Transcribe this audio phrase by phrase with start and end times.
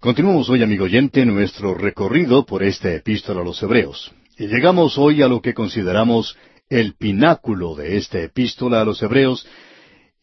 [0.00, 4.10] Continuamos hoy, amigo oyente, nuestro recorrido por esta epístola a los Hebreos.
[4.38, 6.38] Y llegamos hoy a lo que consideramos
[6.70, 9.46] el pináculo de esta epístola a los Hebreos,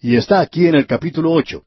[0.01, 1.63] y está aquí en el capítulo ocho.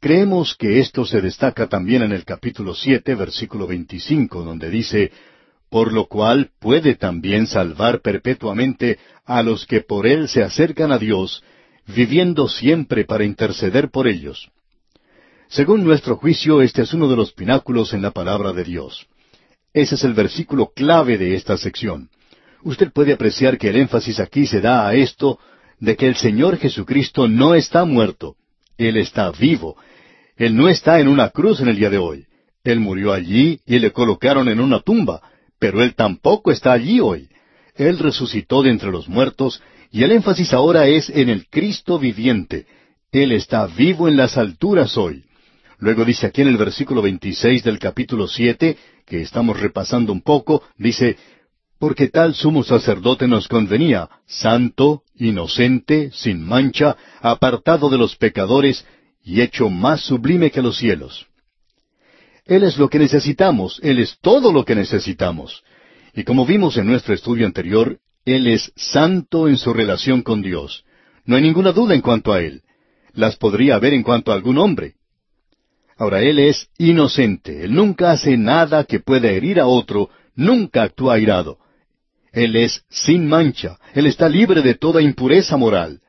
[0.00, 5.10] Creemos que esto se destaca también en el capítulo siete, versículo veinticinco, donde dice
[5.70, 10.98] por lo cual puede también salvar perpetuamente a los que por él se acercan a
[10.98, 11.42] Dios,
[11.86, 14.50] viviendo siempre para interceder por ellos.
[15.50, 19.08] Según nuestro juicio, este es uno de los pináculos en la palabra de Dios.
[19.74, 22.08] Ese es el versículo clave de esta sección.
[22.62, 25.40] Usted puede apreciar que el énfasis aquí se da a esto
[25.80, 28.36] de que el Señor Jesucristo no está muerto.
[28.78, 29.76] Él está vivo.
[30.36, 32.26] Él no está en una cruz en el día de hoy.
[32.62, 35.20] Él murió allí y le colocaron en una tumba,
[35.58, 37.28] pero Él tampoco está allí hoy.
[37.74, 42.66] Él resucitó de entre los muertos y el énfasis ahora es en el Cristo viviente.
[43.10, 45.24] Él está vivo en las alturas hoy.
[45.80, 48.76] Luego dice aquí en el versículo 26 del capítulo 7,
[49.06, 51.16] que estamos repasando un poco, dice,
[51.78, 58.84] porque tal sumo sacerdote nos convenía, santo, inocente, sin mancha, apartado de los pecadores,
[59.24, 61.26] y hecho más sublime que los cielos.
[62.44, 65.62] Él es lo que necesitamos, Él es todo lo que necesitamos.
[66.14, 70.84] Y como vimos en nuestro estudio anterior, Él es santo en su relación con Dios.
[71.24, 72.62] No hay ninguna duda en cuanto a Él.
[73.14, 74.99] Las podría haber en cuanto a algún hombre.
[76.00, 77.62] Ahora, Él es inocente.
[77.62, 81.58] Él nunca hace nada que pueda herir a otro, nunca actúa airado.
[82.32, 83.78] Él es sin mancha.
[83.92, 86.00] Él está libre de toda impureza moral.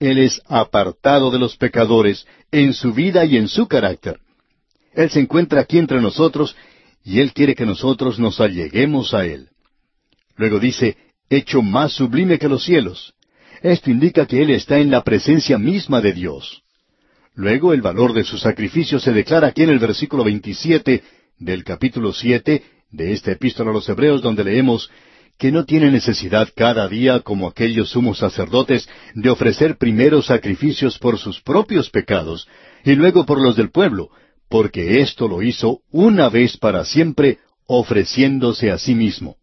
[0.00, 4.18] Él es apartado de los pecadores en su vida y en su carácter.
[4.92, 6.56] Él se encuentra aquí entre nosotros
[7.04, 9.50] y Él quiere que nosotros nos alleguemos a Él.
[10.34, 10.96] Luego dice,
[11.30, 13.14] hecho más sublime que los cielos.
[13.62, 16.64] Esto indica que Él está en la presencia misma de Dios.
[17.38, 21.04] Luego el valor de su sacrificio se declara aquí en el versículo 27
[21.38, 24.90] del capítulo 7 de esta epístola a los Hebreos donde leemos
[25.38, 31.16] que no tiene necesidad cada día, como aquellos sumos sacerdotes, de ofrecer primero sacrificios por
[31.16, 32.48] sus propios pecados
[32.84, 34.10] y luego por los del pueblo,
[34.48, 39.36] porque esto lo hizo una vez para siempre, ofreciéndose a sí mismo.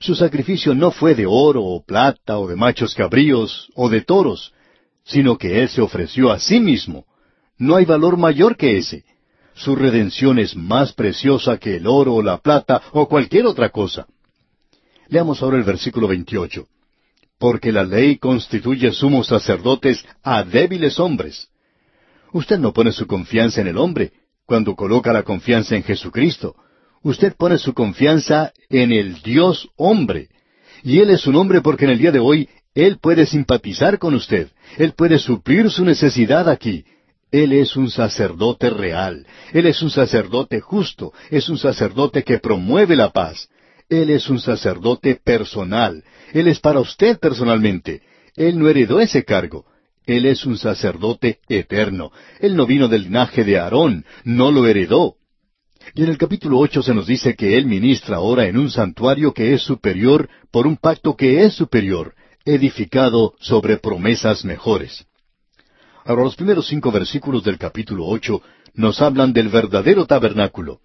[0.00, 4.54] Su sacrificio no fue de oro o plata o de machos cabríos o de toros,
[5.04, 7.04] sino que Él se ofreció a sí mismo.
[7.58, 9.04] No hay valor mayor que ese.
[9.54, 14.06] Su redención es más preciosa que el oro o la plata o cualquier otra cosa.
[15.08, 16.66] Leamos ahora el versículo 28.
[17.38, 21.48] Porque la ley constituye sumos sacerdotes a débiles hombres.
[22.32, 24.12] Usted no pone su confianza en el hombre
[24.46, 26.56] cuando coloca la confianza en Jesucristo.
[27.02, 30.30] Usted pone su confianza en el Dios hombre.
[30.82, 34.14] Y Él es un hombre porque en el día de hoy él puede simpatizar con
[34.14, 34.48] usted.
[34.76, 36.84] Él puede suplir su necesidad aquí.
[37.30, 39.26] Él es un sacerdote real.
[39.52, 41.12] Él es un sacerdote justo.
[41.30, 43.48] Es un sacerdote que promueve la paz.
[43.88, 46.02] Él es un sacerdote personal.
[46.32, 48.02] Él es para usted personalmente.
[48.34, 49.66] Él no heredó ese cargo.
[50.04, 52.10] Él es un sacerdote eterno.
[52.40, 55.14] Él no vino del linaje de Aarón, no lo heredó.
[55.94, 59.32] Y en el capítulo ocho se nos dice que Él ministra ahora en un santuario
[59.32, 65.06] que es superior por un pacto que es superior edificado sobre promesas mejores.
[66.04, 68.42] Ahora los primeros cinco versículos del capítulo ocho
[68.74, 70.80] nos hablan del verdadero tabernáculo.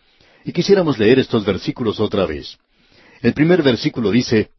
[0.45, 2.57] Y quisiéramos leer estos versículos otra vez.
[3.21, 4.51] El primer versículo dice,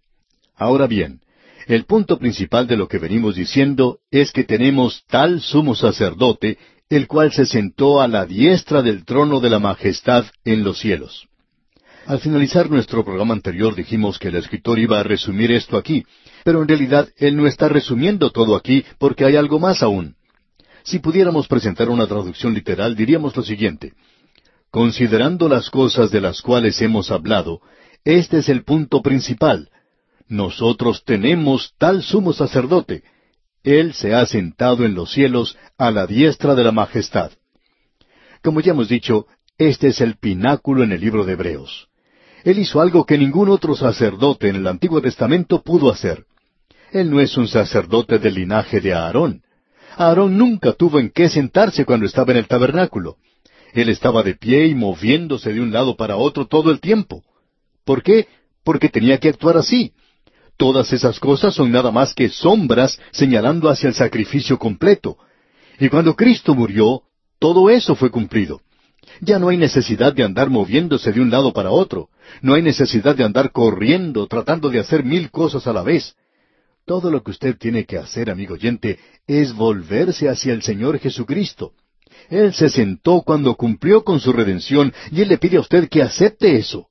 [0.55, 1.21] Ahora bien,
[1.67, 6.59] el punto principal de lo que venimos diciendo es que tenemos tal sumo sacerdote,
[6.91, 11.29] el cual se sentó a la diestra del trono de la majestad en los cielos.
[12.07, 16.05] Al finalizar nuestro programa anterior dijimos que el escritor iba a resumir esto aquí,
[16.45, 20.17] pero en realidad él no está resumiendo todo aquí porque hay algo más aún.
[20.83, 23.93] Si pudiéramos presentar una traducción literal, diríamos lo siguiente.
[24.71, 27.61] Considerando las cosas de las cuales hemos hablado,
[28.05, 29.69] este es el punto principal.
[30.29, 33.03] Nosotros tenemos tal sumo sacerdote.
[33.63, 37.33] Él se ha sentado en los cielos a la diestra de la majestad.
[38.43, 39.27] Como ya hemos dicho,
[39.59, 41.89] este es el pináculo en el libro de Hebreos.
[42.45, 46.25] Él hizo algo que ningún otro sacerdote en el Antiguo Testamento pudo hacer.
[46.93, 49.43] Él no es un sacerdote del linaje de Aarón.
[49.97, 53.17] Aarón nunca tuvo en qué sentarse cuando estaba en el tabernáculo.
[53.73, 57.23] Él estaba de pie y moviéndose de un lado para otro todo el tiempo.
[57.85, 58.27] ¿Por qué?
[58.65, 59.93] Porque tenía que actuar así.
[60.57, 65.17] Todas esas cosas son nada más que sombras señalando hacia el sacrificio completo.
[65.79, 67.03] Y cuando Cristo murió,
[67.39, 68.61] todo eso fue cumplido.
[69.21, 72.09] Ya no hay necesidad de andar moviéndose de un lado para otro.
[72.43, 76.15] No hay necesidad de andar corriendo, tratando de hacer mil cosas a la vez.
[76.87, 81.73] Todo lo que usted tiene que hacer, amigo oyente, es volverse hacia el Señor Jesucristo.
[82.29, 86.03] Él se sentó cuando cumplió con su redención y Él le pide a usted que
[86.03, 86.89] acepte eso.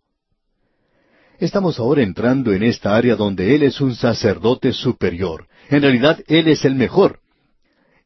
[1.39, 5.47] Estamos ahora entrando en esta área donde Él es un sacerdote superior.
[5.69, 7.19] En realidad, Él es el mejor.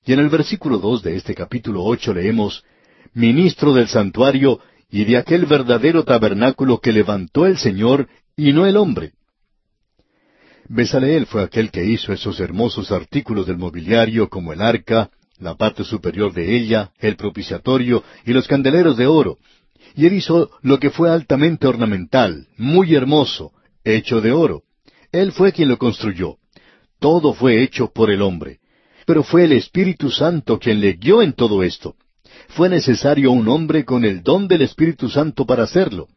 [0.05, 2.63] Y en el versículo dos de este capítulo ocho leemos,
[3.13, 4.59] Ministro del santuario
[4.89, 9.13] y de aquel verdadero tabernáculo que levantó el Señor y no el hombre.
[10.69, 15.83] Besaleel fue aquel que hizo esos hermosos artículos del mobiliario como el arca, la parte
[15.83, 19.37] superior de ella, el propiciatorio y los candeleros de oro.
[19.95, 23.51] Y él hizo lo que fue altamente ornamental, muy hermoso,
[23.83, 24.63] hecho de oro.
[25.11, 26.37] Él fue quien lo construyó.
[26.99, 28.59] Todo fue hecho por el hombre.
[29.05, 31.95] Pero fue el Espíritu Santo quien le guió en todo esto.
[32.49, 36.07] Fue necesario un hombre con el don del Espíritu Santo para hacerlo.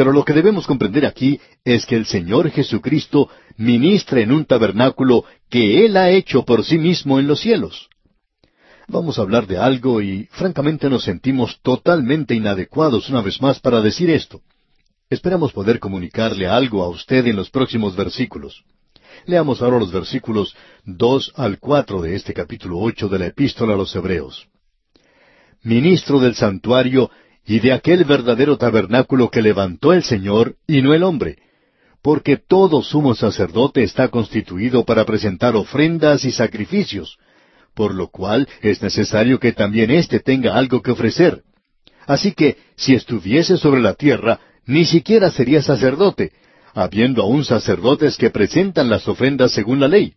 [0.00, 5.26] Pero lo que debemos comprender aquí es que el Señor Jesucristo ministra en un tabernáculo
[5.50, 7.90] que Él ha hecho por sí mismo en los cielos.
[8.88, 13.82] Vamos a hablar de algo y francamente nos sentimos totalmente inadecuados una vez más para
[13.82, 14.40] decir esto.
[15.10, 18.64] Esperamos poder comunicarle algo a usted en los próximos versículos.
[19.26, 20.56] Leamos ahora los versículos
[20.86, 24.48] dos al cuatro de este capítulo ocho de la Epístola a los Hebreos.
[25.62, 27.10] Ministro del santuario
[27.46, 31.38] y de aquel verdadero tabernáculo que levantó el Señor y no el hombre,
[32.02, 37.18] porque todo sumo sacerdote está constituido para presentar ofrendas y sacrificios,
[37.74, 41.42] por lo cual es necesario que también éste tenga algo que ofrecer.
[42.06, 46.32] Así que, si estuviese sobre la tierra, ni siquiera sería sacerdote,
[46.74, 50.14] habiendo aún sacerdotes que presentan las ofrendas según la ley.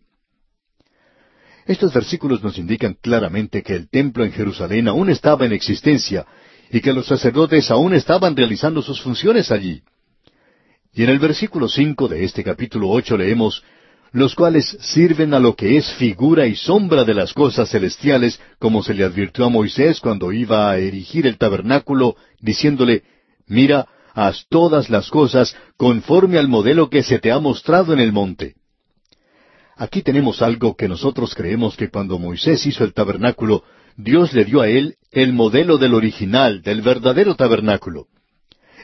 [1.66, 6.26] Estos versículos nos indican claramente que el templo en Jerusalén aún estaba en existencia
[6.70, 9.82] y que los sacerdotes aún estaban realizando sus funciones allí.
[10.92, 13.62] Y en el versículo cinco de este capítulo ocho leemos
[14.14, 18.80] los cuales sirven a lo que es figura y sombra de las cosas celestiales, como
[18.84, 23.02] se le advirtió a Moisés cuando iba a erigir el tabernáculo, diciéndole,
[23.48, 28.12] Mira, haz todas las cosas conforme al modelo que se te ha mostrado en el
[28.12, 28.54] monte.
[29.76, 33.64] Aquí tenemos algo que nosotros creemos que cuando Moisés hizo el tabernáculo,
[33.96, 38.08] Dios le dio a él el modelo del original, del verdadero tabernáculo.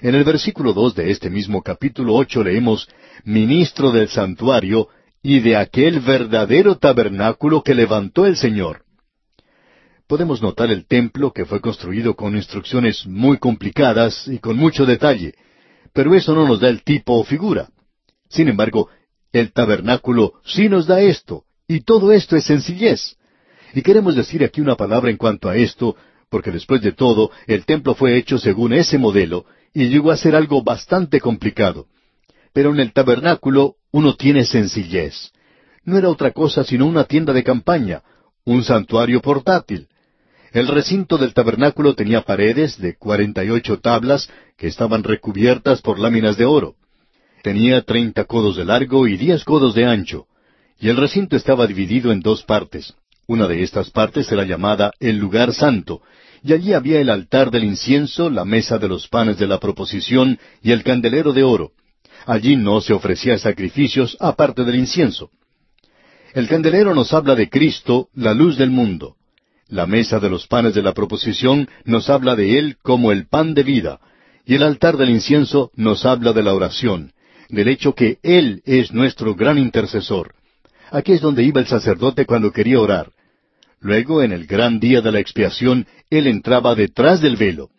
[0.02, 2.88] En el versículo dos de este mismo capítulo ocho leemos
[3.24, 4.88] Ministro del santuario
[5.22, 8.84] y de aquel verdadero tabernáculo que levantó el Señor.
[10.06, 15.34] Podemos notar el templo que fue construido con instrucciones muy complicadas y con mucho detalle,
[15.92, 17.68] pero eso no nos da el tipo o figura.
[18.28, 18.88] Sin embargo,
[19.32, 23.16] el tabernáculo sí nos da esto, y todo esto es sencillez.
[23.74, 25.96] Y queremos decir aquí una palabra en cuanto a esto,
[26.28, 29.44] porque después de todo, el templo fue hecho según ese modelo,
[29.74, 31.86] y llegó a ser algo bastante complicado.
[32.52, 35.32] Pero en el tabernáculo uno tiene sencillez.
[35.84, 38.02] No era otra cosa sino una tienda de campaña,
[38.44, 39.88] un santuario portátil.
[40.52, 46.00] El recinto del tabernáculo tenía paredes de cuarenta y ocho tablas que estaban recubiertas por
[46.00, 46.74] láminas de oro.
[47.42, 50.26] Tenía treinta codos de largo y diez codos de ancho,
[50.78, 52.94] y el recinto estaba dividido en dos partes.
[53.30, 56.02] Una de estas partes era llamada el lugar santo,
[56.42, 60.36] y allí había el altar del incienso, la mesa de los panes de la proposición
[60.60, 61.70] y el candelero de oro.
[62.26, 65.30] Allí no se ofrecía sacrificios aparte del incienso.
[66.34, 69.14] El candelero nos habla de Cristo, la luz del mundo.
[69.68, 73.54] La mesa de los panes de la proposición nos habla de Él como el pan
[73.54, 74.00] de vida,
[74.44, 77.12] y el altar del incienso nos habla de la oración,
[77.48, 80.34] del hecho que Él es nuestro gran intercesor.
[80.90, 83.12] Aquí es donde iba el sacerdote cuando quería orar.
[83.80, 87.70] Luego, en el gran día de la expiación, él entraba detrás del velo.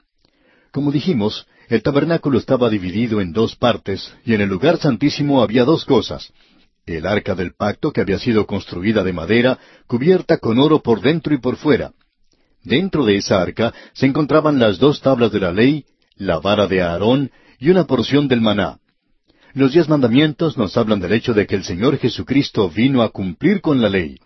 [0.71, 5.63] Como dijimos, el tabernáculo estaba dividido en dos partes, y en el lugar santísimo había
[5.63, 6.33] dos cosas.
[6.85, 11.33] El arca del pacto, que había sido construida de madera, cubierta con oro por dentro
[11.35, 11.91] y por fuera.
[12.63, 16.81] Dentro de esa arca se encontraban las dos tablas de la ley, la vara de
[16.81, 18.79] Aarón y una porción del maná.
[19.53, 23.61] Los diez mandamientos nos hablan del hecho de que el Señor Jesucristo vino a cumplir
[23.61, 24.17] con la ley.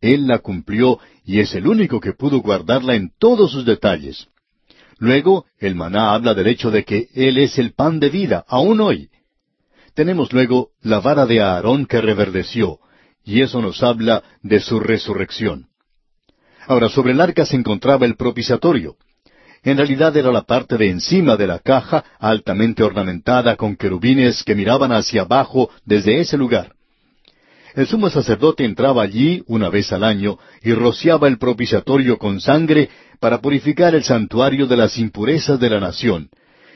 [0.00, 4.28] Él la cumplió y es el único que pudo guardarla en todos sus detalles.
[4.98, 8.80] Luego, el maná habla del hecho de que Él es el pan de vida, aún
[8.80, 9.08] hoy.
[9.94, 12.78] Tenemos luego la vara de Aarón que reverdeció,
[13.24, 15.68] y eso nos habla de su resurrección.
[16.66, 18.96] Ahora, sobre el arca se encontraba el propiciatorio.
[19.62, 24.54] En realidad era la parte de encima de la caja, altamente ornamentada con querubines que
[24.54, 26.74] miraban hacia abajo desde ese lugar.
[27.74, 32.88] El sumo sacerdote entraba allí una vez al año y rociaba el propiciatorio con sangre
[33.18, 36.30] para purificar el santuario de las impurezas de la nación.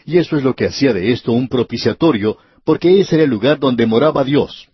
[0.05, 3.61] Y eso es lo que hacía de esto un propiciatorio, porque ese era el lugar
[3.61, 4.69] donde moraba Dios.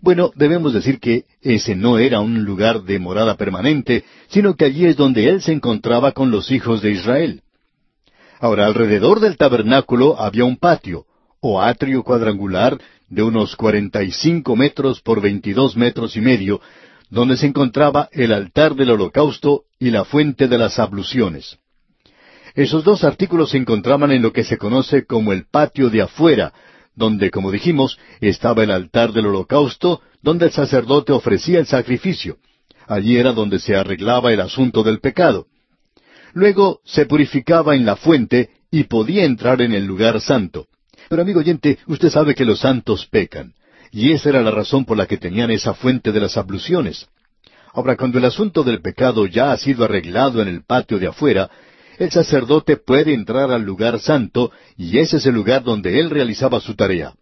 [0.00, 4.86] Bueno, debemos decir que ese no era un lugar de morada permanente, sino que allí
[4.86, 7.42] es donde él se encontraba con los hijos de Israel.
[8.38, 11.04] Ahora, alrededor del tabernáculo había un patio,
[11.40, 12.78] o atrio cuadrangular,
[13.10, 16.60] de unos cuarenta y cinco metros por veintidós metros y medio,
[17.10, 21.58] donde se encontraba el altar del holocausto y la fuente de las abluciones.
[22.54, 26.52] Esos dos artículos se encontraban en lo que se conoce como el patio de afuera,
[26.94, 32.38] donde, como dijimos, estaba el altar del holocausto, donde el sacerdote ofrecía el sacrificio.
[32.86, 35.46] Allí era donde se arreglaba el asunto del pecado.
[36.32, 40.66] Luego se purificaba en la fuente y podía entrar en el lugar santo.
[41.10, 43.52] Pero amigo oyente, usted sabe que los santos pecan.
[43.90, 47.08] Y esa era la razón por la que tenían esa fuente de las abluciones.
[47.74, 51.50] Ahora, cuando el asunto del pecado ya ha sido arreglado en el patio de afuera,
[51.98, 56.60] el sacerdote puede entrar al lugar santo y ese es el lugar donde él realizaba
[56.60, 57.12] su tarea.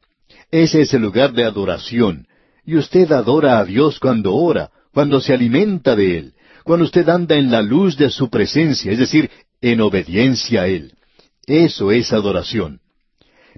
[0.50, 2.26] Ese es el lugar de adoración.
[2.66, 7.36] Y usted adora a Dios cuando ora, cuando se alimenta de Él, cuando usted anda
[7.36, 9.30] en la luz de su presencia, es decir,
[9.62, 10.92] en obediencia a Él.
[11.46, 12.82] Eso es adoración.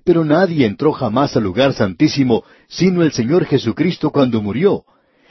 [0.05, 4.85] Pero nadie entró jamás al lugar santísimo sino el Señor Jesucristo cuando murió.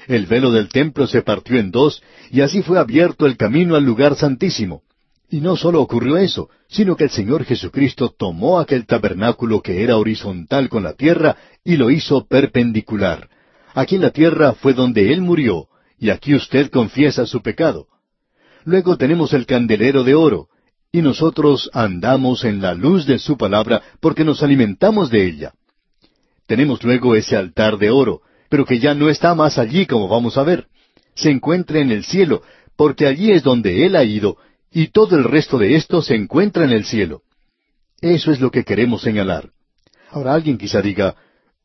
[0.08, 3.86] El velo del templo se partió en dos y así fue abierto el camino al
[3.86, 4.82] lugar santísimo.
[5.30, 9.98] Y no solo ocurrió eso, sino que el Señor Jesucristo tomó aquel tabernáculo que era
[9.98, 13.30] horizontal con la tierra y lo hizo perpendicular.
[13.76, 15.68] Aquí en la tierra fue donde Él murió,
[16.00, 17.88] y aquí usted confiesa su pecado.
[18.66, 20.48] Luego tenemos el candelero de oro,
[20.91, 25.53] y nosotros andamos en la luz de su palabra porque nos alimentamos de ella.
[26.48, 30.38] Tenemos luego ese altar de oro, pero que ya no está más allí como vamos
[30.38, 30.67] a ver.
[31.13, 32.41] Se encuentra en el cielo,
[32.75, 34.38] porque allí es donde Él ha ido,
[34.72, 37.22] y todo el resto de esto se encuentra en el cielo.
[38.01, 39.50] Eso es lo que queremos señalar.
[40.10, 41.15] Ahora alguien quizá diga,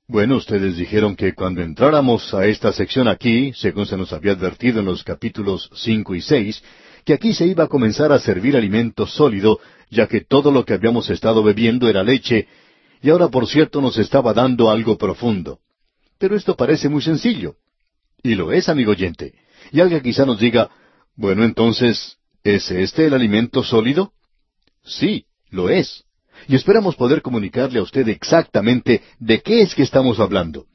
[0.07, 4.81] bueno, ustedes dijeron que cuando entráramos a esta sección aquí, según se nos había advertido
[4.81, 6.63] en los capítulos cinco y seis,
[7.05, 10.75] que aquí se iba a comenzar a servir alimento sólido, ya que todo lo que
[10.75, 12.49] habíamos estado bebiendo era leche,
[13.03, 15.61] y ahora por cierto nos estaba dando algo profundo.
[16.19, 17.57] Pero esto parece muy sencillo.
[18.23, 19.35] Y lo es, amigo oyente.
[19.73, 20.71] Y alguien quizá nos diga,
[21.15, 24.13] bueno, entonces, ¿es este el alimento sólido?
[24.83, 26.05] Sí, lo es.
[26.49, 30.67] Y esperamos poder comunicarle a usted exactamente de qué es que estamos hablando.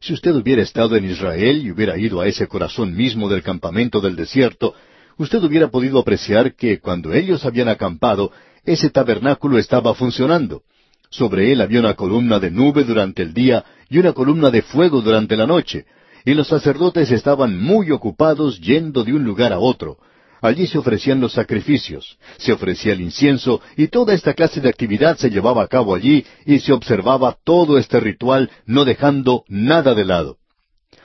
[0.00, 4.00] Si usted hubiera estado en Israel y hubiera ido a ese corazón mismo del campamento
[4.00, 4.74] del desierto,
[5.18, 8.32] usted hubiera podido apreciar que cuando ellos habían acampado,
[8.64, 10.62] ese tabernáculo estaba funcionando.
[11.10, 15.02] Sobre él había una columna de nube durante el día y una columna de fuego
[15.02, 15.84] durante la noche,
[16.24, 19.98] y los sacerdotes estaban muy ocupados yendo de un lugar a otro.
[20.40, 25.16] Allí se ofrecían los sacrificios, se ofrecía el incienso, y toda esta clase de actividad
[25.16, 30.04] se llevaba a cabo allí, y se observaba todo este ritual, no dejando nada de
[30.04, 30.38] lado.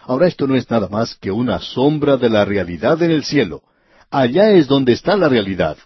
[0.04, 3.62] Ahora esto no es nada más que una sombra de la realidad en el cielo.
[4.10, 5.78] Allá es donde está la realidad.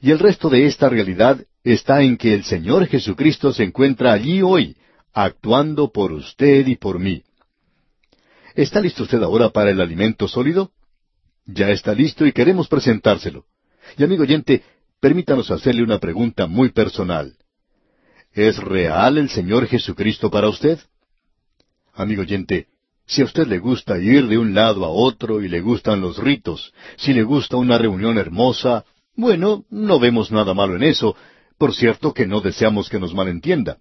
[0.00, 4.42] Y el resto de esta realidad está en que el Señor Jesucristo se encuentra allí
[4.42, 4.76] hoy,
[5.12, 7.22] actuando por usted y por mí.
[8.54, 10.72] ¿Está listo usted ahora para el alimento sólido?
[11.46, 13.46] Ya está listo y queremos presentárselo.
[13.96, 14.62] Y amigo oyente,
[15.00, 17.36] permítanos hacerle una pregunta muy personal.
[18.32, 20.78] ¿Es real el Señor Jesucristo para usted?
[21.94, 22.68] Amigo oyente,
[23.10, 26.16] si a usted le gusta ir de un lado a otro y le gustan los
[26.16, 28.84] ritos, si le gusta una reunión hermosa,
[29.16, 31.16] bueno, no vemos nada malo en eso,
[31.58, 33.78] por cierto que no deseamos que nos malentienda.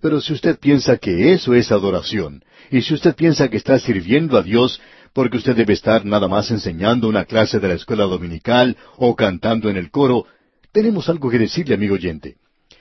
[0.00, 4.38] Pero si usted piensa que eso es adoración, y si usted piensa que está sirviendo
[4.38, 4.80] a Dios
[5.12, 9.68] porque usted debe estar nada más enseñando una clase de la escuela dominical o cantando
[9.68, 10.24] en el coro,
[10.72, 12.36] tenemos algo que decirle, amigo oyente.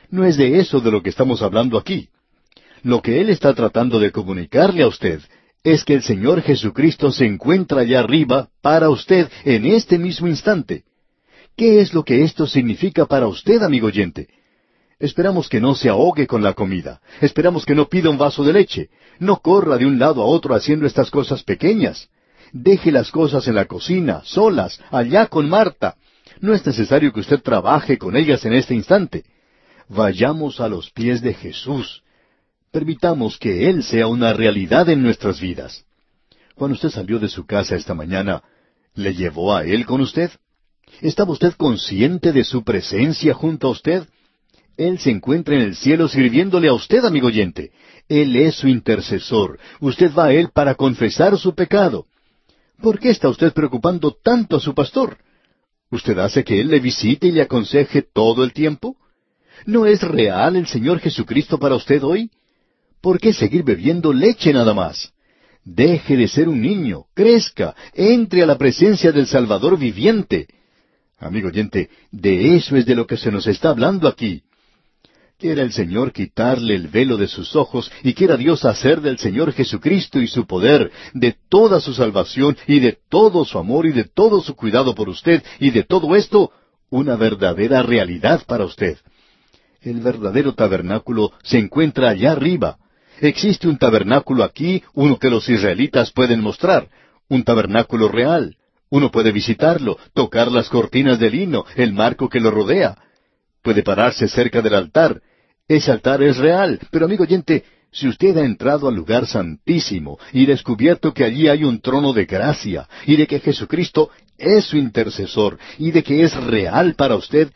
[0.10, 2.08] No es de eso de lo que estamos hablando aquí.
[2.84, 5.20] Lo que Él está tratando de comunicarle a usted
[5.64, 10.84] es que el Señor Jesucristo se encuentra allá arriba para usted en este mismo instante.
[11.58, 14.30] ¿Qué es lo que esto significa para usted, amigo oyente?
[15.00, 17.02] Esperamos que no se ahogue con la comida.
[17.22, 18.90] Esperamos que no pida un vaso de leche.
[19.20, 22.10] No corra de un lado a otro haciendo estas cosas pequeñas.
[22.52, 25.96] Deje las cosas en la cocina, solas, allá con Marta.
[26.40, 29.26] No es necesario que usted trabaje con ellas en este instante.
[29.90, 32.04] Vayamos a los pies de Jesús
[32.72, 35.86] Permitamos que Él sea una realidad en nuestras vidas.
[36.56, 38.44] Cuando usted salió de su casa esta mañana,
[38.94, 40.30] ¿le llevó a Él con usted?
[41.02, 44.08] ¿Estaba usted consciente de su presencia junto a usted?
[44.78, 47.72] Él se encuentra en el cielo sirviéndole a usted, amigo oyente.
[48.08, 49.60] Él es su intercesor.
[49.80, 52.06] Usted va a Él para confesar su pecado.
[52.82, 55.18] ¿Por qué está usted preocupando tanto a su pastor?
[55.92, 58.96] ¿Usted hace que Él le visite y le aconseje todo el tiempo?
[59.66, 62.30] ¿No es real el Señor Jesucristo para usted hoy?
[63.02, 65.14] ¿Por qué seguir bebiendo leche nada más?
[65.64, 70.48] Deje de ser un niño, crezca, entre a la presencia del Salvador viviente.
[71.18, 74.44] Amigo oyente, de eso es de lo que se nos está hablando aquí.
[75.38, 79.54] Quiera el Señor quitarle el velo de sus ojos y quiera Dios hacer del Señor
[79.54, 84.04] Jesucristo y su poder, de toda su salvación y de todo su amor y de
[84.04, 86.52] todo su cuidado por usted y de todo esto,
[86.90, 88.98] una verdadera realidad para usted.
[89.82, 92.78] El verdadero tabernáculo se encuentra allá arriba.
[93.22, 96.90] Existe un tabernáculo aquí, uno que los israelitas pueden mostrar,
[97.28, 98.56] un tabernáculo real.
[98.90, 102.98] Uno puede visitarlo, tocar las cortinas de lino, el marco que lo rodea.
[103.62, 105.22] Puede pararse cerca del altar,
[105.70, 110.48] ese altar es real, pero amigo oyente, si usted ha entrado al lugar santísimo y
[110.48, 115.60] descubierto que allí hay un trono de gracia y de que Jesucristo es su intercesor
[115.78, 117.52] y de que es real para usted,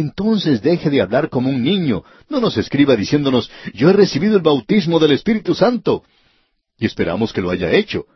[0.00, 2.02] entonces deje de hablar como un niño.
[2.28, 6.02] No nos escriba diciéndonos, yo he recibido el bautismo del Espíritu Santo.
[6.78, 8.06] Y esperamos que lo haya hecho.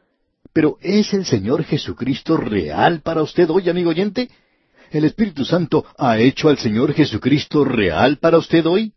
[0.53, 4.29] Pero ¿es el Señor Jesucristo real para usted hoy, amigo oyente?
[4.91, 8.93] ¿El Espíritu Santo ha hecho al Señor Jesucristo real para usted hoy?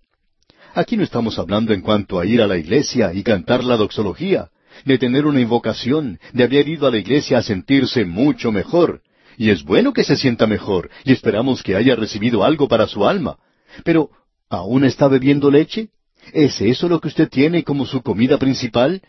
[0.74, 4.50] Aquí no estamos hablando en cuanto a ir a la iglesia y cantar la doxología,
[4.86, 9.02] de tener una invocación, de haber ido a la iglesia a sentirse mucho mejor.
[9.38, 13.06] Y es bueno que se sienta mejor, y esperamos que haya recibido algo para su
[13.06, 13.38] alma.
[13.84, 14.10] Pero,
[14.50, 15.90] ¿aún está bebiendo leche?
[16.34, 19.02] ¿Es eso lo que usted tiene como su comida principal?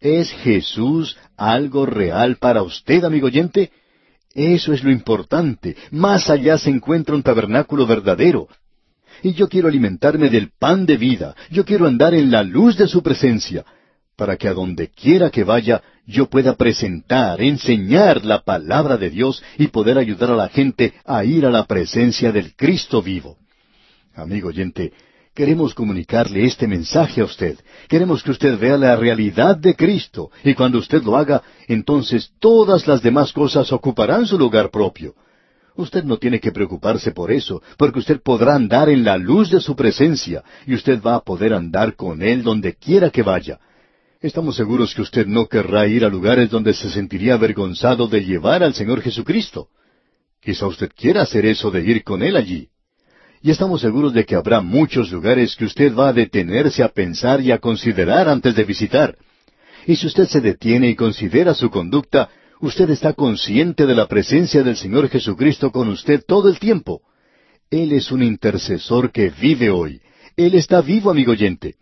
[0.00, 3.70] ¿Es Jesús algo real para usted, amigo oyente?
[4.34, 5.76] Eso es lo importante.
[5.90, 8.48] Más allá se encuentra un tabernáculo verdadero,
[9.22, 12.86] y yo quiero alimentarme del pan de vida, yo quiero andar en la luz de
[12.86, 13.64] su presencia,
[14.16, 19.42] para que a donde quiera que vaya yo pueda presentar, enseñar la palabra de Dios
[19.58, 23.36] y poder ayudar a la gente a ir a la presencia del Cristo vivo.
[24.14, 24.94] Amigo oyente,
[25.34, 27.58] queremos comunicarle este mensaje a usted.
[27.88, 32.86] Queremos que usted vea la realidad de Cristo y cuando usted lo haga, entonces todas
[32.86, 35.14] las demás cosas ocuparán su lugar propio.
[35.76, 39.60] Usted no tiene que preocuparse por eso, porque usted podrá andar en la luz de
[39.60, 43.60] su presencia y usted va a poder andar con Él donde quiera que vaya.
[44.20, 48.64] Estamos seguros que usted no querrá ir a lugares donde se sentiría avergonzado de llevar
[48.64, 49.68] al Señor Jesucristo.
[50.40, 52.68] Quizá usted quiera hacer eso de ir con Él allí.
[53.42, 57.40] Y estamos seguros de que habrá muchos lugares que usted va a detenerse a pensar
[57.40, 59.16] y a considerar antes de visitar.
[59.86, 62.28] Y si usted se detiene y considera su conducta,
[62.60, 67.02] usted está consciente de la presencia del Señor Jesucristo con usted todo el tiempo.
[67.70, 70.00] Él es un intercesor que vive hoy.
[70.36, 71.76] Él está vivo, amigo oyente.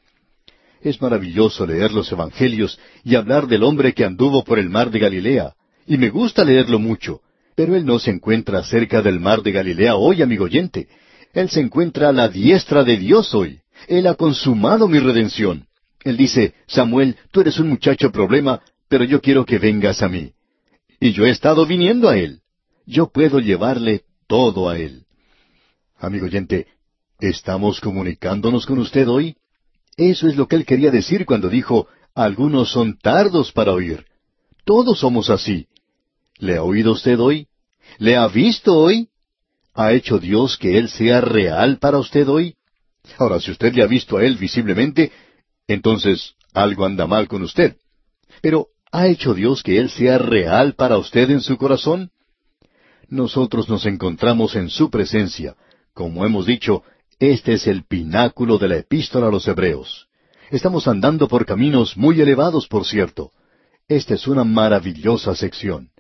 [0.87, 5.01] Es maravilloso leer los Evangelios y hablar del hombre que anduvo por el mar de
[5.01, 5.53] Galilea,
[5.85, 7.23] y me gusta leerlo mucho,
[7.57, 10.87] pero él no se encuentra cerca del mar de Galilea hoy, amigo oyente.
[11.33, 13.59] Él se encuentra a la diestra de Dios hoy.
[13.89, 15.67] Él ha consumado mi redención.
[16.05, 20.35] Él dice, Samuel, tú eres un muchacho problema, pero yo quiero que vengas a mí.
[21.01, 22.43] Y yo he estado viniendo a Él.
[22.87, 25.05] Yo puedo llevarle todo a Él.
[25.99, 26.69] Amigo oyente,
[27.19, 29.37] ¿estamos comunicándonos con usted hoy?
[29.97, 34.05] Eso es lo que Él quería decir cuando dijo, algunos son tardos para oír.
[34.65, 35.69] Todos somos así.
[36.39, 37.49] ¿Le ha oído usted hoy?
[37.99, 39.09] ¿Le ha visto hoy?
[39.75, 42.57] ¿Ha hecho Dios que Él sea real para usted hoy?
[43.19, 45.13] Ahora, si usted le ha visto a Él visiblemente,
[45.69, 47.77] entonces algo anda mal con usted.
[48.43, 52.11] Pero ¿Ha hecho Dios que Él sea real para usted en su corazón?
[53.09, 55.55] Nosotros nos encontramos en su presencia.
[55.93, 56.83] Como hemos dicho,
[57.19, 60.07] este es el pináculo de la epístola a los Hebreos.
[60.51, 63.31] Estamos andando por caminos muy elevados, por cierto.
[63.89, 65.91] Esta es una maravillosa sección.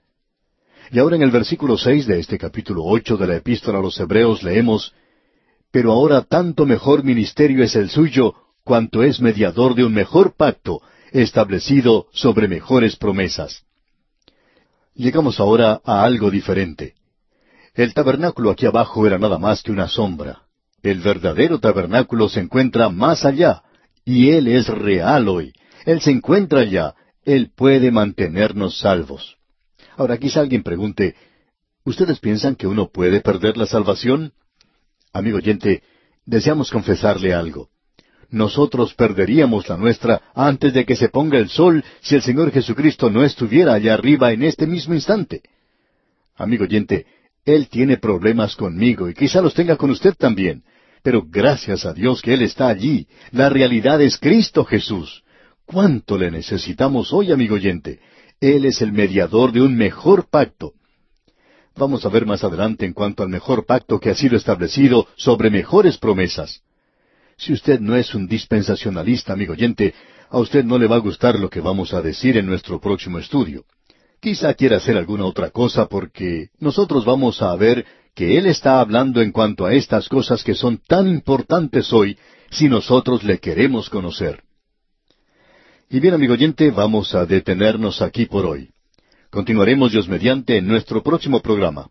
[0.93, 3.99] Y ahora en el versículo seis de este capítulo ocho de la epístola a los
[3.99, 4.93] Hebreos leemos
[5.71, 10.83] Pero ahora tanto mejor ministerio es el suyo, cuanto es mediador de un mejor pacto,
[11.13, 13.65] establecido sobre mejores promesas.
[14.95, 16.95] Llegamos ahora a algo diferente.
[17.75, 20.46] El tabernáculo aquí abajo era nada más que una sombra.
[20.83, 23.63] El verdadero tabernáculo se encuentra más allá,
[24.05, 25.53] y Él es real hoy.
[25.85, 26.95] Él se encuentra allá.
[27.25, 29.37] Él puede mantenernos salvos.
[29.97, 31.17] Ahora quizá alguien pregunte,
[31.85, 34.33] ¿ustedes piensan que uno puede perder la salvación?
[35.13, 35.83] Amigo oyente,
[36.25, 37.69] deseamos confesarle algo
[38.31, 43.11] nosotros perderíamos la nuestra antes de que se ponga el sol si el Señor Jesucristo
[43.11, 45.43] no estuviera allá arriba en este mismo instante.
[46.35, 47.07] Amigo oyente,
[47.47, 50.65] Él tiene problemas conmigo y quizá los tenga con usted también,
[51.03, 53.07] pero gracias a Dios que Él está allí.
[53.31, 55.23] La realidad es Cristo Jesús.
[55.65, 58.01] ¿Cuánto le necesitamos hoy, amigo oyente?
[58.41, 60.73] Él es el mediador de un mejor pacto.
[61.77, 65.49] Vamos a ver más adelante en cuanto al mejor pacto que ha sido establecido sobre
[65.49, 66.63] mejores promesas.
[67.37, 69.95] Si usted no es un dispensacionalista, amigo oyente,
[70.31, 73.19] a usted no le va a gustar lo que vamos a decir en nuestro próximo
[73.19, 73.65] estudio.
[74.27, 79.23] Quizá quiera hacer alguna otra cosa porque nosotros vamos a ver que Él está hablando
[79.23, 82.19] en cuanto a estas cosas que son tan importantes hoy
[82.51, 84.43] si nosotros le queremos conocer.
[85.89, 88.71] Y bien, amigo oyente, vamos a detenernos aquí por hoy.
[89.31, 91.89] Continuaremos Dios mediante en nuestro próximo programa.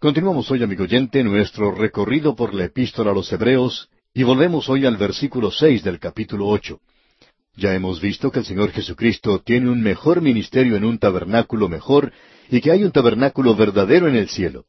[0.00, 4.84] Continuamos hoy, amigo oyente, nuestro recorrido por la epístola a los Hebreos y volvemos hoy
[4.84, 6.80] al versículo seis del capítulo ocho.
[7.56, 12.12] Ya hemos visto que el Señor Jesucristo tiene un mejor ministerio en un tabernáculo mejor
[12.50, 14.64] y que hay un tabernáculo verdadero en el cielo.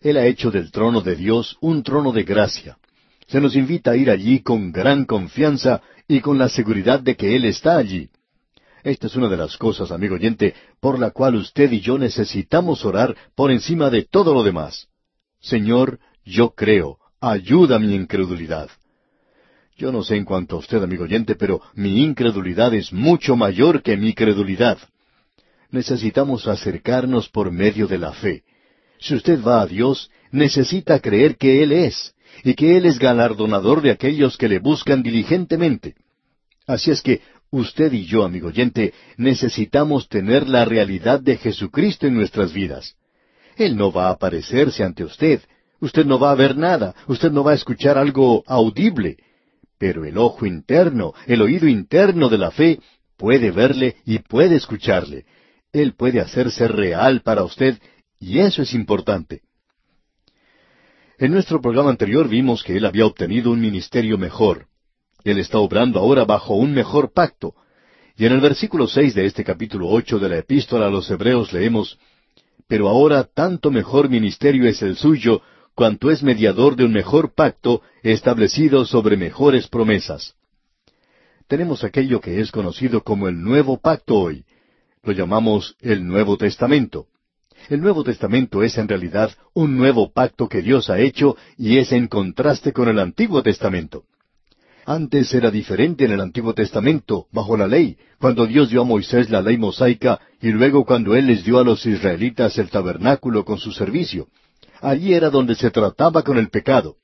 [0.00, 2.78] Él ha hecho del trono de Dios un trono de gracia.
[3.26, 7.34] Se nos invita a ir allí con gran confianza y con la seguridad de que
[7.34, 8.10] Él está allí.
[8.84, 12.84] Esta es una de las cosas, amigo oyente, por la cual usted y yo necesitamos
[12.84, 14.88] orar por encima de todo lo demás.
[15.40, 18.70] Señor, yo creo, ayuda mi incredulidad.
[19.76, 23.82] Yo no sé en cuanto a usted, amigo oyente, pero mi incredulidad es mucho mayor
[23.82, 24.78] que mi credulidad.
[25.70, 28.42] Necesitamos acercarnos por medio de la fe.
[29.00, 33.80] Si usted va a Dios, necesita creer que Él es, y que Él es galardonador
[33.80, 35.94] de aquellos que le buscan diligentemente.
[36.66, 42.14] Así es que usted y yo, amigo oyente, necesitamos tener la realidad de Jesucristo en
[42.14, 42.94] nuestras vidas.
[43.56, 45.40] Él no va a aparecerse ante usted,
[45.82, 49.16] Usted no va a ver nada, usted no va a escuchar algo audible,
[49.82, 52.78] pero el ojo interno, el oído interno de la fe
[53.16, 55.24] puede verle y puede escucharle.
[55.72, 57.80] Él puede hacerse real para usted
[58.20, 59.40] y eso es importante.
[61.18, 64.66] En nuestro programa anterior vimos que él había obtenido un ministerio mejor.
[65.24, 67.56] Él está obrando ahora bajo un mejor pacto.
[68.16, 71.52] Y en el versículo seis de este capítulo ocho de la Epístola a los Hebreos
[71.52, 71.98] leemos
[72.68, 75.42] Pero ahora tanto mejor ministerio es el suyo,
[75.74, 80.34] cuanto es mediador de un mejor pacto establecido sobre mejores promesas.
[81.46, 84.44] Tenemos aquello que es conocido como el Nuevo Pacto hoy.
[85.02, 87.06] Lo llamamos el Nuevo Testamento.
[87.68, 91.92] El Nuevo Testamento es en realidad un nuevo pacto que Dios ha hecho y es
[91.92, 94.04] en contraste con el Antiguo Testamento.
[94.84, 99.30] Antes era diferente en el Antiguo Testamento, bajo la ley, cuando Dios dio a Moisés
[99.30, 103.58] la ley mosaica y luego cuando Él les dio a los israelitas el tabernáculo con
[103.58, 104.26] su servicio.
[104.82, 106.96] Allí era donde se trataba con el pecado.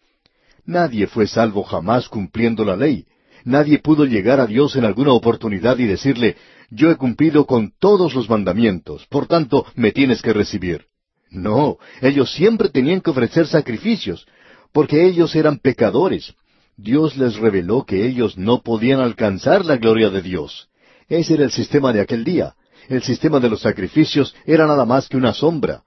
[0.67, 3.07] Nadie fue salvo jamás cumpliendo la ley.
[3.45, 6.37] Nadie pudo llegar a Dios en alguna oportunidad y decirle,
[6.71, 10.87] yo he cumplido con todos los mandamientos, por tanto me tienes que recibir.
[11.31, 14.27] No, ellos siempre tenían que ofrecer sacrificios,
[14.73, 16.35] porque ellos eran pecadores.
[16.77, 20.69] Dios les reveló que ellos no podían alcanzar la gloria de Dios.
[21.09, 22.55] Ese era el sistema de aquel día.
[22.89, 25.85] El sistema de los sacrificios era nada más que una sombra.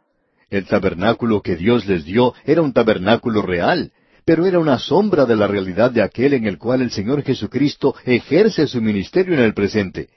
[0.51, 3.93] El tabernáculo que Dios les dio era un tabernáculo real,
[4.25, 7.95] pero era una sombra de la realidad de aquel en el cual el Señor Jesucristo
[8.03, 10.09] ejerce su ministerio en el presente.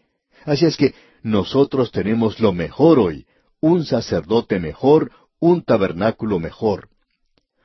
[0.45, 0.93] Así es que
[1.23, 3.27] nosotros tenemos lo mejor hoy,
[3.61, 6.89] un sacerdote mejor, un tabernáculo mejor.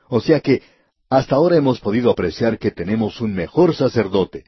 [0.08, 0.62] O sea que
[1.10, 4.44] hasta ahora hemos podido apreciar que tenemos un mejor sacerdote,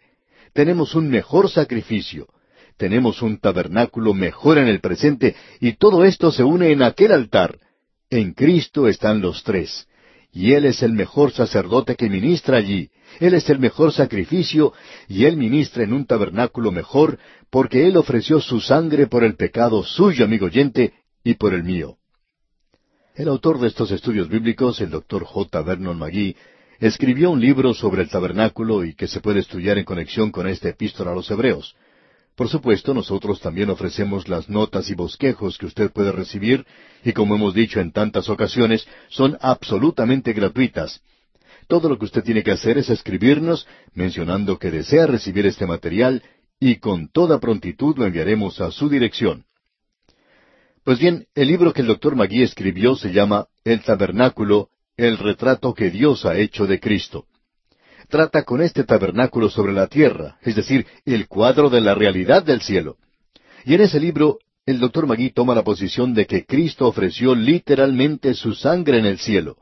[0.52, 2.28] tenemos un mejor sacrificio,
[2.76, 7.58] tenemos un tabernáculo mejor en el presente, y todo esto se une en aquel altar,
[8.12, 9.88] en Cristo están los tres.
[10.32, 12.90] Y Él es el mejor sacerdote que ministra allí.
[13.20, 14.72] Él es el mejor sacrificio
[15.08, 17.18] y Él ministra en un tabernáculo mejor
[17.50, 20.92] porque Él ofreció su sangre por el pecado suyo, amigo oyente,
[21.24, 21.96] y por el mío.
[23.14, 25.62] El autor de estos estudios bíblicos, el doctor J.
[25.62, 26.36] Vernon McGee,
[26.80, 30.68] escribió un libro sobre el tabernáculo y que se puede estudiar en conexión con esta
[30.68, 31.76] epístola a los Hebreos.
[32.36, 36.66] Por supuesto, nosotros también ofrecemos las notas y bosquejos que usted puede recibir,
[37.04, 41.02] y como hemos dicho en tantas ocasiones, son absolutamente gratuitas.
[41.68, 46.22] Todo lo que usted tiene que hacer es escribirnos mencionando que desea recibir este material
[46.58, 49.44] y con toda prontitud lo enviaremos a su dirección.
[50.84, 55.74] Pues bien, el libro que el doctor Magui escribió se llama El Tabernáculo, el retrato
[55.74, 57.26] que Dios ha hecho de Cristo
[58.12, 62.60] trata con este tabernáculo sobre la tierra, es decir, el cuadro de la realidad del
[62.60, 62.98] cielo.
[63.64, 68.34] Y en ese libro, el doctor Magui toma la posición de que Cristo ofreció literalmente
[68.34, 69.56] su sangre en el cielo.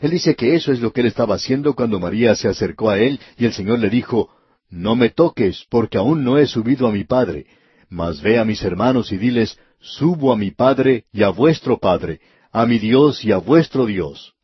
[0.00, 2.98] Él dice que eso es lo que él estaba haciendo cuando María se acercó a
[2.98, 4.30] él y el Señor le dijo,
[4.68, 7.46] No me toques, porque aún no he subido a mi Padre,
[7.88, 12.20] mas ve a mis hermanos y diles, Subo a mi Padre y a vuestro Padre,
[12.50, 14.34] a mi Dios y a vuestro Dios.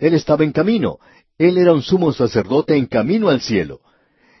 [0.00, 0.98] Él estaba en camino,
[1.38, 3.80] él era un sumo sacerdote en camino al cielo.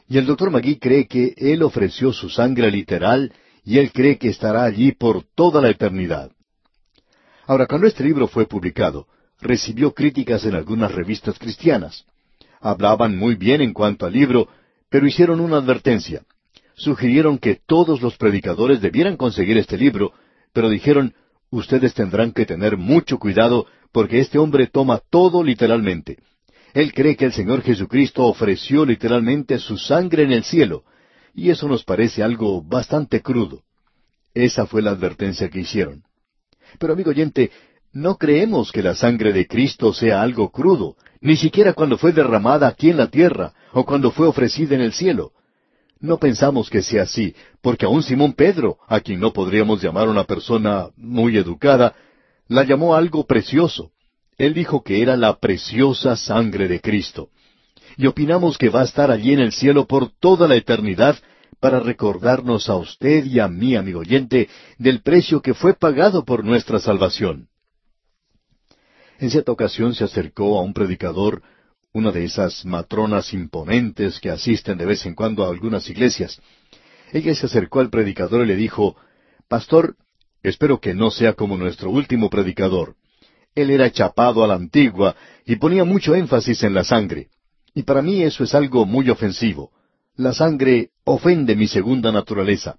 [0.08, 3.32] Y el doctor Magui cree que Él ofreció su sangre literal
[3.64, 6.32] y Él cree que estará allí por toda la eternidad.
[7.46, 9.06] Ahora, cuando este libro fue publicado,
[9.40, 12.04] recibió críticas en algunas revistas cristianas.
[12.60, 14.48] hablaban muy bien en cuanto al libro,
[14.90, 16.24] pero hicieron una advertencia.
[16.74, 20.12] Sugirieron que todos los predicadores debieran conseguir este libro,
[20.52, 21.14] pero dijeron,
[21.50, 26.18] ustedes tendrán que tener mucho cuidado porque este hombre toma todo literalmente.
[26.74, 30.84] Él cree que el Señor Jesucristo ofreció literalmente su sangre en el cielo,
[31.34, 33.62] y eso nos parece algo bastante crudo.
[34.34, 36.02] Esa fue la advertencia que hicieron.
[36.78, 37.50] Pero amigo oyente,
[37.92, 42.68] no creemos que la sangre de Cristo sea algo crudo, ni siquiera cuando fue derramada
[42.68, 45.32] aquí en la tierra o cuando fue ofrecida en el cielo.
[46.00, 50.24] No pensamos que sea así, porque aun Simón Pedro, a quien no podríamos llamar una
[50.24, 51.94] persona muy educada,
[52.46, 53.90] la llamó algo precioso.
[54.38, 57.30] Él dijo que era la preciosa sangre de Cristo.
[57.96, 61.16] Y opinamos que va a estar allí en el cielo por toda la eternidad
[61.58, 64.48] para recordarnos a usted y a mí, amigo oyente,
[64.78, 67.48] del precio que fue pagado por nuestra salvación.
[69.18, 71.42] En cierta ocasión se acercó a un predicador,
[71.92, 76.40] una de esas matronas imponentes que asisten de vez en cuando a algunas iglesias.
[77.12, 78.94] Ella se acercó al predicador y le dijo,
[79.48, 79.96] Pastor,
[80.44, 82.94] espero que no sea como nuestro último predicador.
[83.60, 87.26] Él era chapado a la antigua y ponía mucho énfasis en la sangre.
[87.74, 89.72] Y para mí eso es algo muy ofensivo.
[90.14, 92.78] La sangre ofende mi segunda naturaleza.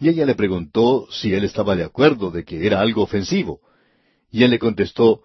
[0.00, 3.60] Y ella le preguntó si él estaba de acuerdo de que era algo ofensivo.
[4.32, 5.22] Y él le contestó,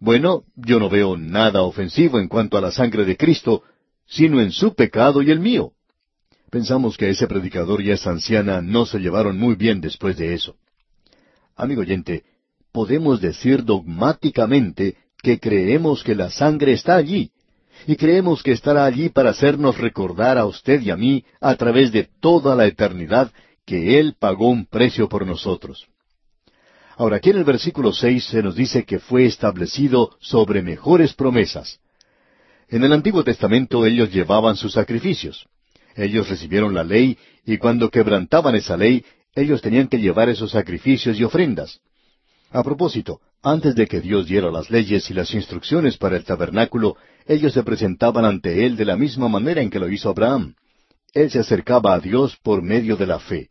[0.00, 3.64] bueno, yo no veo nada ofensivo en cuanto a la sangre de Cristo,
[4.06, 5.72] sino en su pecado y el mío.
[6.50, 10.56] Pensamos que ese predicador y esa anciana no se llevaron muy bien después de eso.
[11.54, 12.24] Amigo oyente,
[12.72, 17.30] podemos decir dogmáticamente que creemos que la sangre está allí,
[17.86, 21.92] y creemos que estará allí para hacernos recordar a usted y a mí a través
[21.92, 23.32] de toda la eternidad
[23.64, 25.86] que Él pagó un precio por nosotros.
[26.96, 31.80] Ahora, aquí en el versículo seis se nos dice que fue establecido sobre mejores promesas.
[32.68, 35.46] En el Antiguo Testamento ellos llevaban sus sacrificios.
[35.96, 39.04] Ellos recibieron la ley y cuando quebrantaban esa ley,
[39.34, 41.80] ellos tenían que llevar esos sacrificios y ofrendas.
[42.52, 46.96] A propósito, antes de que Dios diera las leyes y las instrucciones para el tabernáculo,
[47.26, 50.54] ellos se presentaban ante Él de la misma manera en que lo hizo Abraham.
[51.14, 53.48] Él se acercaba a Dios por medio de la fe.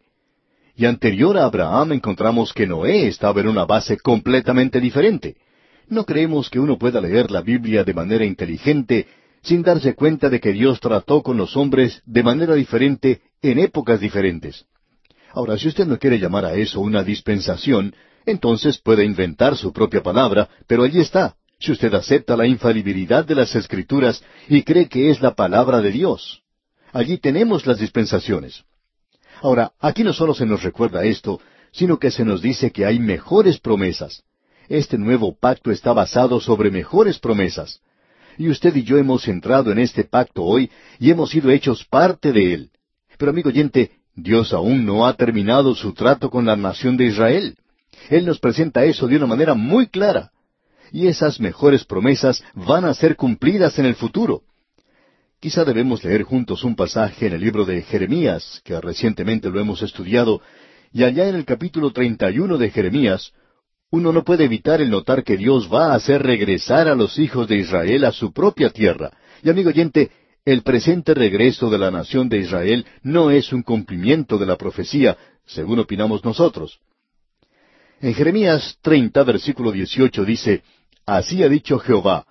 [0.76, 5.36] Y anterior a Abraham encontramos que Noé estaba en una base completamente diferente.
[5.88, 9.08] No creemos que uno pueda leer la Biblia de manera inteligente
[9.42, 14.00] sin darse cuenta de que Dios trató con los hombres de manera diferente en épocas
[14.00, 14.66] diferentes.
[15.34, 20.04] Ahora, si usted no quiere llamar a eso una dispensación, entonces puede inventar su propia
[20.04, 21.36] palabra, pero allí está.
[21.60, 25.92] Si usted acepta la infalibilidad de las Escrituras y cree que es la palabra de
[25.92, 26.42] Dios.
[26.92, 28.64] Allí tenemos las dispensaciones.
[29.42, 31.40] Ahora, aquí no solo se nos recuerda esto,
[31.72, 34.24] sino que se nos dice que hay mejores promesas.
[34.68, 37.82] Este nuevo pacto está basado sobre mejores promesas.
[38.38, 42.32] Y usted y yo hemos entrado en este pacto hoy y hemos sido hechos parte
[42.32, 42.72] de él.
[43.18, 47.56] Pero amigo oyente, Dios aún no ha terminado su trato con la nación de Israel.
[48.10, 50.32] Él nos presenta eso de una manera muy clara.
[50.92, 54.42] Y esas mejores promesas van a ser cumplidas en el futuro.
[55.40, 59.82] Quizá debemos leer juntos un pasaje en el libro de Jeremías, que recientemente lo hemos
[59.82, 60.42] estudiado,
[60.94, 63.32] y allá en el capítulo 31 de Jeremías,
[63.90, 67.48] uno no puede evitar el notar que Dios va a hacer regresar a los hijos
[67.48, 69.12] de Israel a su propia tierra.
[69.42, 70.12] Y amigo oyente,
[70.46, 75.18] el presente regreso de la nación de Israel no es un cumplimiento de la profecía,
[75.46, 76.80] según opinamos nosotros.
[78.00, 80.64] En Jeremías 30, versículo 18 dice,
[81.06, 82.26] Así ha dicho Jehová,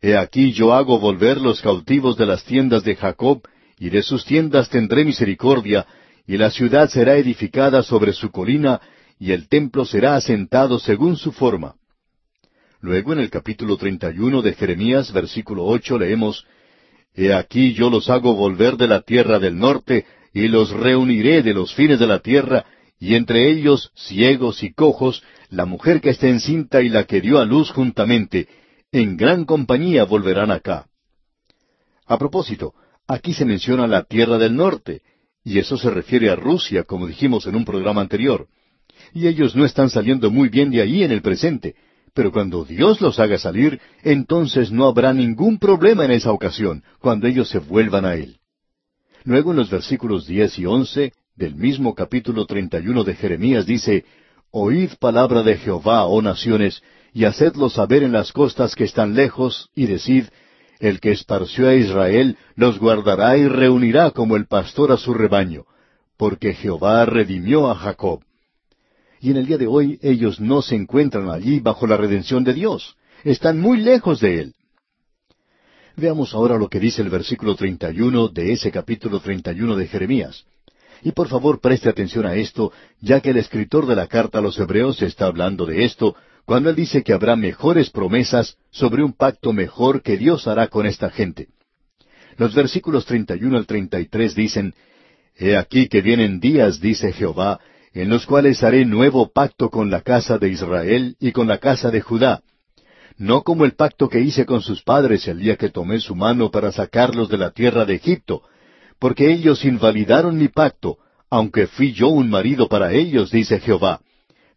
[0.00, 3.42] He aquí yo hago volver los cautivos de las tiendas de Jacob,
[3.78, 5.86] y de sus tiendas tendré misericordia,
[6.26, 8.80] y la ciudad será edificada sobre su colina,
[9.18, 11.76] y el templo será asentado según su forma.
[12.80, 16.44] Luego en el capítulo 31 de Jeremías, versículo ocho, leemos,
[17.14, 21.54] He aquí yo los hago volver de la tierra del norte, y los reuniré de
[21.54, 22.66] los fines de la tierra,
[22.98, 27.38] y entre ellos ciegos y cojos, la mujer que está encinta y la que dio
[27.38, 28.48] a luz juntamente,
[28.90, 30.86] en gran compañía volverán acá.
[32.06, 32.74] A propósito,
[33.06, 35.02] aquí se menciona la tierra del norte,
[35.44, 38.48] y eso se refiere a Rusia, como dijimos en un programa anterior.
[39.12, 41.76] Y ellos no están saliendo muy bien de ahí en el presente,
[42.14, 47.26] pero cuando Dios los haga salir, entonces no habrá ningún problema en esa ocasión, cuando
[47.26, 48.38] ellos se vuelvan a Él.
[49.24, 53.66] Luego en los versículos diez y once del mismo capítulo treinta y uno de Jeremías
[53.66, 54.04] dice,
[54.50, 59.70] Oíd palabra de Jehová, oh naciones, y hacedlo saber en las costas que están lejos,
[59.74, 60.26] y decid,
[60.78, 65.64] el que esparció a Israel los guardará y reunirá como el pastor a su rebaño,
[66.16, 68.20] porque Jehová redimió a Jacob.
[69.24, 72.52] Y en el día de hoy ellos no se encuentran allí bajo la redención de
[72.52, 74.54] Dios, están muy lejos de él.
[75.96, 80.44] Veamos ahora lo que dice el versículo 31 de ese capítulo 31 de Jeremías.
[81.00, 84.42] Y por favor preste atención a esto, ya que el escritor de la carta a
[84.42, 89.14] los Hebreos está hablando de esto, cuando él dice que habrá mejores promesas sobre un
[89.14, 91.48] pacto mejor que Dios hará con esta gente.
[92.36, 94.74] Los versículos 31 al 33 dicen,
[95.34, 97.58] He aquí que vienen días, dice Jehová,
[97.94, 101.92] en los cuales haré nuevo pacto con la casa de Israel y con la casa
[101.92, 102.42] de Judá,
[103.16, 106.50] no como el pacto que hice con sus padres el día que tomé su mano
[106.50, 108.42] para sacarlos de la tierra de Egipto,
[108.98, 110.98] porque ellos invalidaron mi pacto,
[111.30, 114.00] aunque fui yo un marido para ellos, dice Jehová.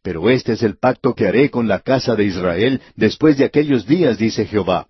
[0.01, 3.85] Pero este es el pacto que haré con la casa de Israel después de aquellos
[3.85, 4.87] días, dice Jehová.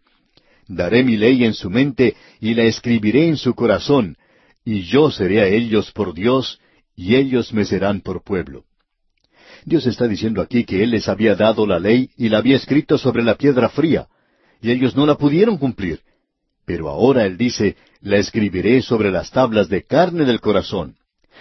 [0.67, 4.15] Daré mi ley en su mente y la escribiré en su corazón,
[4.63, 6.59] y yo seré a ellos por Dios,
[6.97, 8.65] y ellos me serán por pueblo.
[9.63, 12.97] Dios está diciendo aquí que Él les había dado la ley y la había escrito
[12.97, 14.07] sobre la piedra fría,
[14.61, 16.01] y ellos no la pudieron cumplir.
[16.65, 20.95] Pero ahora Él dice, la escribiré sobre las tablas de carne del corazón.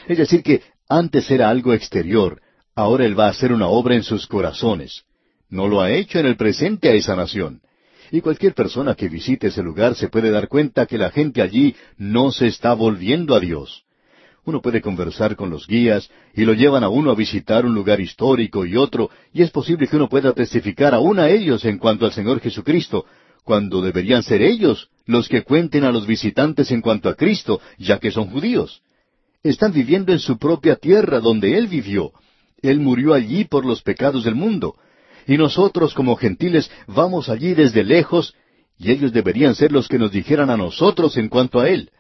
[0.07, 2.41] Es decir, que antes era algo exterior,
[2.75, 5.05] ahora Él va a hacer una obra en sus corazones.
[5.49, 7.63] No lo ha hecho en el presente a esa nación.
[8.13, 11.75] Y cualquier persona que visite ese lugar se puede dar cuenta que la gente allí
[11.97, 13.86] no se está volviendo a Dios.
[14.47, 18.01] Uno puede conversar con los guías y lo llevan a uno a visitar un lugar
[18.01, 22.07] histórico y otro, y es posible que uno pueda testificar aún a ellos en cuanto
[22.07, 23.05] al Señor Jesucristo,
[23.45, 27.99] cuando deberían ser ellos los que cuenten a los visitantes en cuanto a Cristo, ya
[27.99, 28.83] que son judíos.
[29.43, 32.13] Están viviendo en su propia tierra donde Él vivió.
[32.63, 34.77] Él murió allí por los pecados del mundo
[35.27, 38.35] y nosotros como gentiles vamos allí desde lejos,
[38.79, 41.91] y ellos deberían ser los que nos dijeran a nosotros en cuanto a Él.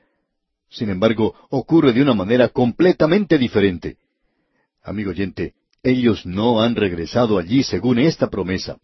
[0.68, 3.96] Sin embargo, ocurre de una manera completamente diferente.
[4.82, 8.78] Amigo oyente, ellos no han regresado allí según esta promesa,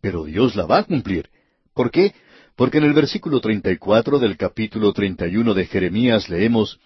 [0.00, 1.28] pero Dios la va a cumplir.
[1.74, 2.14] ¿Por qué?
[2.56, 6.80] Porque en el versículo 34 del capítulo 31 de Jeremías leemos,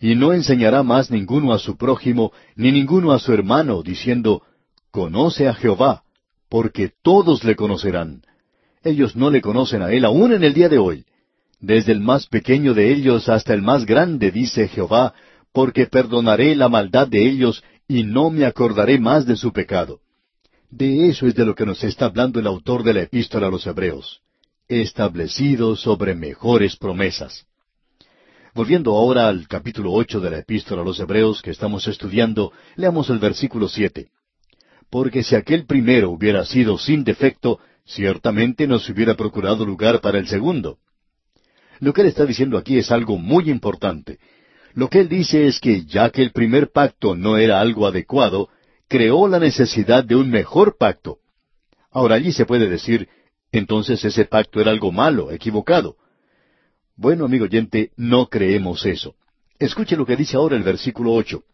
[0.00, 4.42] Y no enseñará más ninguno a su prójimo, ni ninguno a su hermano, diciendo,
[4.90, 6.02] Conoce a Jehová,
[6.48, 8.22] porque todos le conocerán.
[8.82, 11.04] Ellos no le conocen a Él aún en el día de hoy.
[11.60, 15.14] Desde el más pequeño de ellos hasta el más grande, dice Jehová,
[15.52, 20.00] porque perdonaré la maldad de ellos y no me acordaré más de su pecado.
[20.70, 23.50] De eso es de lo que nos está hablando el autor de la epístola a
[23.50, 24.20] los Hebreos,
[24.68, 27.46] establecido sobre mejores promesas.
[28.54, 33.08] Volviendo ahora al capítulo ocho de la epístola a los Hebreos que estamos estudiando, leamos
[33.10, 34.10] el versículo siete
[34.90, 40.28] porque si aquel primero hubiera sido sin defecto, ciertamente nos hubiera procurado lugar para el
[40.28, 40.78] segundo.
[41.80, 44.18] Lo que él está diciendo aquí es algo muy importante.
[44.74, 48.48] Lo que él dice es que ya que el primer pacto no era algo adecuado,
[48.88, 51.18] creó la necesidad de un mejor pacto.
[51.90, 53.08] Ahora allí se puede decir,
[53.52, 55.96] entonces ese pacto era algo malo, equivocado.
[56.96, 59.14] Bueno, amigo oyente, no creemos eso.
[59.58, 61.44] Escuche lo que dice ahora el versículo ocho.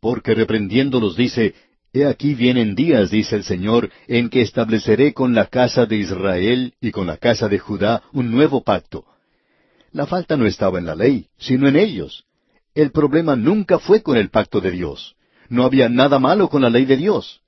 [0.00, 1.54] Porque reprendiéndolos dice,
[1.92, 6.74] He aquí vienen días, dice el Señor, en que estableceré con la casa de Israel
[6.80, 9.06] y con la casa de Judá un nuevo pacto.
[9.96, 12.26] La falta no estaba en la ley, sino en ellos.
[12.74, 15.16] El problema nunca fue con el pacto de Dios.
[15.48, 17.40] No había nada malo con la ley de Dios.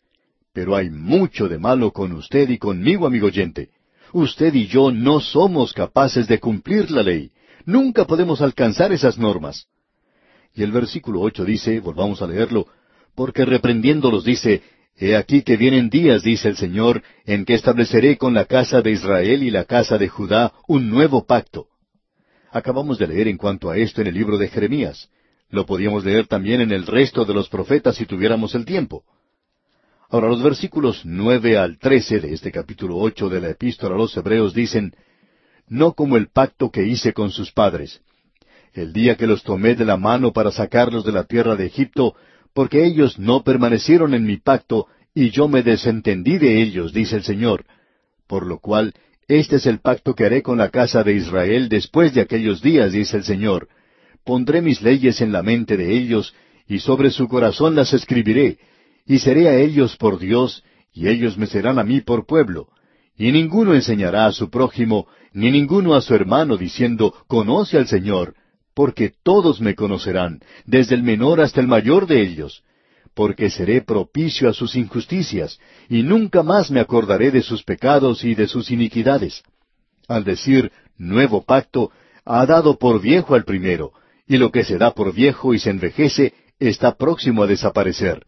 [0.54, 3.68] Pero hay mucho de malo con usted y conmigo, amigo oyente.
[4.14, 7.32] Usted y yo no somos capaces de cumplir la ley.
[7.66, 9.66] Nunca podemos alcanzar esas normas.
[10.54, 12.66] Y el versículo ocho dice, volvamos a leerlo,
[13.14, 14.62] porque reprendiéndolos dice,
[14.96, 18.92] He aquí que vienen días, dice el Señor, en que estableceré con la casa de
[18.92, 21.67] Israel y la casa de Judá un nuevo pacto.
[22.58, 25.08] Acabamos de leer en cuanto a esto en el libro de Jeremías.
[25.48, 29.04] Lo podíamos leer también en el resto de los profetas si tuviéramos el tiempo.
[30.10, 34.16] Ahora los versículos nueve al trece de este capítulo ocho de la epístola a los
[34.16, 34.92] Hebreos dicen,
[35.68, 38.00] No como el pacto que hice con sus padres.
[38.72, 42.16] El día que los tomé de la mano para sacarlos de la tierra de Egipto,
[42.54, 47.22] porque ellos no permanecieron en mi pacto, y yo me desentendí de ellos, dice el
[47.22, 47.66] Señor.
[48.26, 48.94] Por lo cual,
[49.28, 52.92] este es el pacto que haré con la casa de Israel después de aquellos días,
[52.92, 53.68] dice el Señor.
[54.24, 56.34] Pondré mis leyes en la mente de ellos,
[56.66, 58.58] y sobre su corazón las escribiré,
[59.06, 60.64] y seré a ellos por Dios,
[60.94, 62.68] y ellos me serán a mí por pueblo.
[63.18, 68.34] Y ninguno enseñará a su prójimo, ni ninguno a su hermano, diciendo, Conoce al Señor,
[68.74, 72.62] porque todos me conocerán, desde el menor hasta el mayor de ellos,
[73.18, 75.58] porque seré propicio a sus injusticias,
[75.88, 79.42] y nunca más me acordaré de sus pecados y de sus iniquidades.
[80.06, 81.90] Al decir nuevo pacto,
[82.24, 83.90] ha dado por viejo al primero,
[84.28, 88.24] y lo que se da por viejo y se envejece está próximo a desaparecer.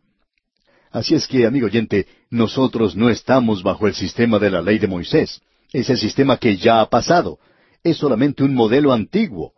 [0.91, 4.89] Así es que, amigo oyente, nosotros no estamos bajo el sistema de la ley de
[4.89, 5.41] Moisés.
[5.73, 7.39] Es el sistema que ya ha pasado.
[7.85, 9.53] es solamente un modelo antiguo.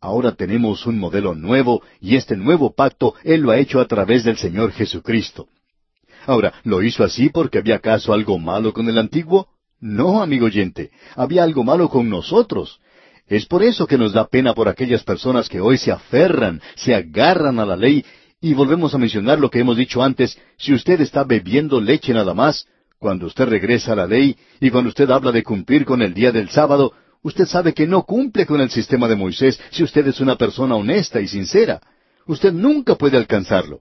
[0.00, 4.24] Ahora tenemos un modelo nuevo y este nuevo pacto Él lo ha hecho a través
[4.24, 5.48] del Señor Jesucristo.
[6.26, 9.48] Ahora, ¿lo hizo así porque había acaso algo malo con el antiguo?
[9.78, 12.80] No, amigo oyente, había algo malo con nosotros.
[13.26, 16.94] Es por eso que nos da pena por aquellas personas que hoy se aferran, se
[16.94, 18.04] agarran a la ley,
[18.40, 22.34] y volvemos a mencionar lo que hemos dicho antes, si usted está bebiendo leche nada
[22.34, 22.66] más,
[22.98, 26.32] cuando usted regresa a la ley, y cuando usted habla de cumplir con el día
[26.32, 26.92] del sábado,
[27.22, 30.76] usted sabe que no cumple con el sistema de Moisés si usted es una persona
[30.76, 31.80] honesta y sincera.
[32.26, 33.80] Usted nunca puede alcanzarlo.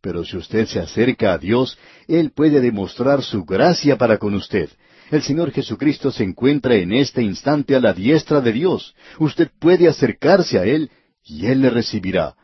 [0.00, 4.68] Pero si usted se acerca a Dios, Él puede demostrar su gracia para con usted.
[5.10, 8.94] El Señor Jesucristo se encuentra en este instante a la diestra de Dios.
[9.18, 10.90] Usted puede acercarse a Él
[11.24, 12.34] y Él le recibirá.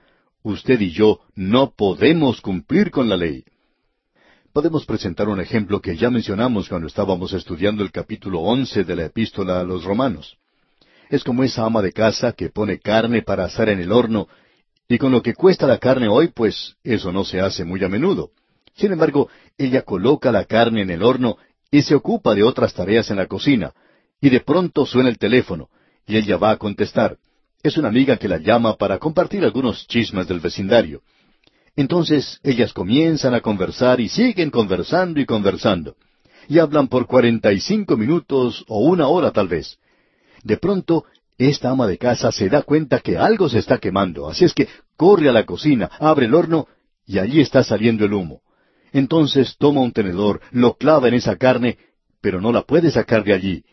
[0.43, 3.45] Usted y yo no podemos cumplir con la ley.
[4.53, 9.05] Podemos presentar un ejemplo que ya mencionamos cuando estábamos estudiando el capítulo once de la
[9.05, 10.39] epístola a los romanos.
[11.09, 14.27] Es como esa ama de casa que pone carne para asar en el horno,
[14.89, 17.89] y con lo que cuesta la carne hoy, pues eso no se hace muy a
[17.89, 18.31] menudo.
[18.75, 21.37] Sin embargo, ella coloca la carne en el horno
[21.71, 23.73] y se ocupa de otras tareas en la cocina,
[24.21, 25.69] y de pronto suena el teléfono,
[26.09, 27.19] y ella va a contestar.
[27.63, 31.03] Es una amiga que la llama para compartir algunos chismes del vecindario.
[31.77, 35.97] Entonces ellas comienzan a conversar y siguen conversando y conversando.
[36.49, 39.79] Y hablan por cuarenta y cinco minutos o una hora tal vez.
[40.43, 41.05] De pronto,
[41.39, 44.69] esta ama de casa se da cuenta que algo se está quemando, así es que
[44.97, 46.67] corre a la cocina, abre el horno
[47.07, 48.43] y allí está saliendo el humo.
[48.93, 51.79] Entonces toma un tenedor, lo clava en esa carne,
[52.21, 53.65] pero no la puede sacar de allí.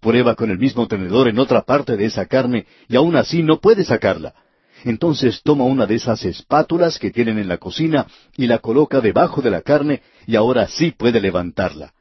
[0.00, 3.60] Prueba con el mismo tenedor en otra parte de esa carne y aún así no
[3.60, 4.34] puede sacarla.
[4.84, 8.06] Entonces toma una de esas espátulas que tienen en la cocina
[8.36, 11.94] y la coloca debajo de la carne y ahora sí puede levantarla.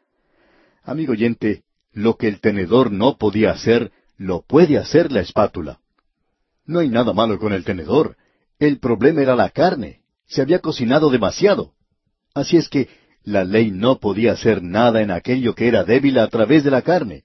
[0.83, 1.63] Amigo oyente,
[1.93, 5.79] lo que el tenedor no podía hacer, lo puede hacer la espátula.
[6.65, 8.15] No hay nada malo con el tenedor.
[8.57, 10.01] El problema era la carne.
[10.27, 11.73] Se había cocinado demasiado.
[12.33, 12.87] Así es que
[13.23, 16.81] la ley no podía hacer nada en aquello que era débil a través de la
[16.81, 17.23] carne.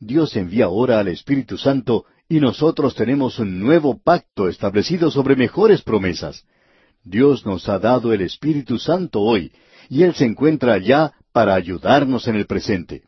[0.00, 5.82] Dios envía ahora al Espíritu Santo y nosotros tenemos un nuevo pacto establecido sobre mejores
[5.82, 6.44] promesas.
[7.04, 9.52] Dios nos ha dado el Espíritu Santo hoy,
[9.90, 13.02] y Él se encuentra allá para ayudarnos en el presente.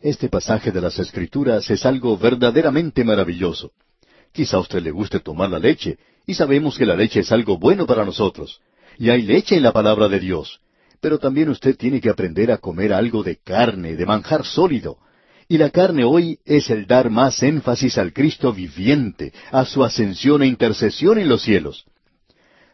[0.00, 3.70] Este pasaje de las Escrituras es algo verdaderamente maravilloso.
[4.32, 7.58] Quizá a usted le guste tomar la leche, y sabemos que la leche es algo
[7.58, 8.60] bueno para nosotros
[8.98, 10.60] y hay leche en la palabra de Dios.
[11.00, 14.98] Pero también usted tiene que aprender a comer algo de carne, de manjar sólido.
[15.48, 20.42] Y la carne hoy es el dar más énfasis al Cristo viviente, a su ascensión
[20.42, 21.86] e intercesión en los cielos.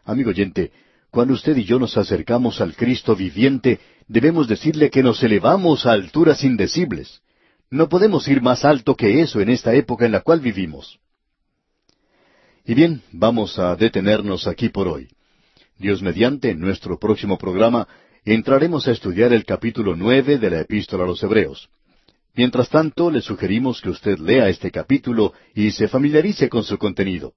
[0.03, 0.73] Amigo oyente,
[1.09, 5.93] cuando usted y yo nos acercamos al Cristo viviente, debemos decirle que nos elevamos a
[5.93, 7.21] alturas indecibles.
[7.69, 10.99] No podemos ir más alto que eso en esta época en la cual vivimos.
[12.65, 15.07] Y bien, vamos a detenernos aquí por hoy.
[15.77, 17.87] Dios mediante, en nuestro próximo programa
[18.25, 21.69] entraremos a estudiar el capítulo nueve de la Epístola a los Hebreos.
[22.35, 27.33] Mientras tanto, le sugerimos que usted lea este capítulo y se familiarice con su contenido.